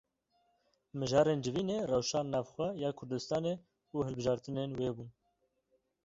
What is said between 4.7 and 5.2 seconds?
wê bûn.